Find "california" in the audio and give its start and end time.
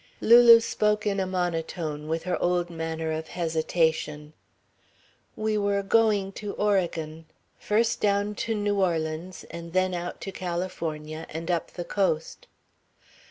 10.31-11.27